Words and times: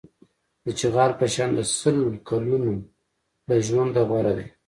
د 0.65 0.67
چغال 0.79 1.11
په 1.19 1.25
شان 1.33 1.49
د 1.55 1.59
سل 1.77 1.97
کلونو 2.29 2.73
له 3.47 3.55
ژونده 3.67 4.01
غوره 4.09 4.33
دی. 4.37 4.47